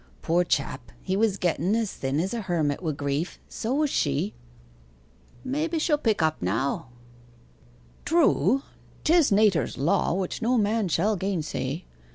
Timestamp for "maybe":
5.43-5.77